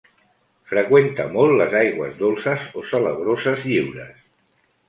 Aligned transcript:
Freqüenta 0.71 1.25
molt 1.35 1.53
les 1.59 1.75
aigües 1.81 2.17
dolces 2.23 2.65
o 2.83 2.87
salabroses 2.95 3.65
lliures. 3.75 4.29